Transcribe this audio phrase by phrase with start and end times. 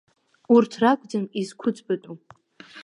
[0.55, 2.15] Урҭ ракәӡам изқәыӡбатәу.